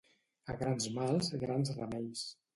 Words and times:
A 0.53 0.55
grans 0.61 0.87
mals 0.95 1.31
grans 1.45 1.73
remeis 1.77 2.27